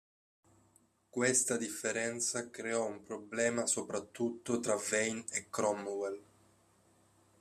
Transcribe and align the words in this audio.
Questa 1.11 1.57
differenza 1.57 2.49
creò 2.49 2.87
un 2.87 3.03
problema 3.03 3.67
soprattutto 3.67 4.59
tra 4.59 4.73
Vane 4.75 5.25
e 5.29 5.47
Cromwell. 5.51 6.21